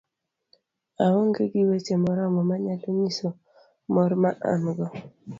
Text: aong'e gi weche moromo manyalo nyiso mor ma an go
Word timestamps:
aong'e 1.05 1.43
gi 1.51 1.61
weche 1.69 1.95
moromo 2.03 2.41
manyalo 2.49 2.87
nyiso 2.99 3.29
mor 3.95 4.11
ma 4.21 4.31
an 4.51 4.63
go 4.77 4.87